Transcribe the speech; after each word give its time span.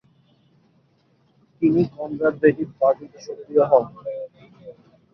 তিনি 1.61 1.81
কনজারভেটিভ 1.95 2.67
পার্টিতে 2.79 3.17
সক্রিয় 3.27 3.63
হন। 3.71 3.85